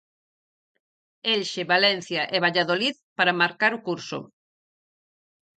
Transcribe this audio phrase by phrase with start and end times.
[1.33, 4.19] Elxe, Valencia e Valladolid para marcar o curso.